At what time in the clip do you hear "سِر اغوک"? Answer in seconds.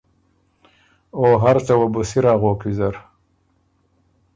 2.09-2.59